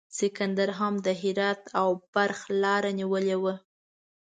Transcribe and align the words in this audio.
سکندر 0.17 0.69
هم 0.79 0.93
د 1.05 1.07
هرات 1.21 1.61
او 1.79 1.87
بلخ 2.13 2.39
لیاره 2.61 2.91
نیولې 2.99 3.35
وه. 3.41 3.55